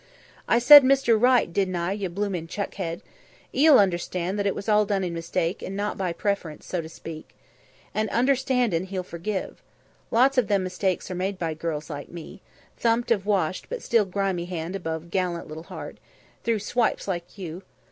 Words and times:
"I 0.47 0.57
said 0.57 0.81
Mr. 0.81 1.15
Right, 1.21 1.53
didn't 1.53 1.75
I, 1.75 1.91
yer 1.91 2.09
bloomin' 2.09 2.47
chuckhead? 2.47 3.01
'E'll 3.53 3.77
unnerstand 3.77 4.39
that 4.39 4.47
it 4.47 4.55
was 4.55 4.67
all 4.67 4.83
done 4.83 5.03
in 5.03 5.13
mistake, 5.13 5.61
an' 5.61 5.75
not 5.75 5.95
by 5.95 6.11
preference, 6.11 6.65
so 6.65 6.81
to 6.81 6.89
speak. 6.89 7.35
An' 7.93 8.09
unnerstandin', 8.11 8.85
he'll 8.85 9.03
forgive. 9.03 9.61
Lots 10.09 10.39
of 10.39 10.47
them 10.47 10.63
mistakes 10.63 11.11
are 11.11 11.13
made 11.13 11.37
by 11.37 11.53
girls 11.53 11.87
like 11.91 12.09
me" 12.09 12.41
thumping 12.77 13.13
of 13.13 13.27
washed 13.27 13.69
but 13.69 13.83
still 13.83 14.05
grimy 14.05 14.45
hand 14.45 14.75
above 14.75 15.11
gallant 15.11 15.47
little 15.47 15.65
heart 15.65 15.99
"through 16.43 16.57
swipes 16.61 17.07
like 17.07 17.37
you. 17.37 17.61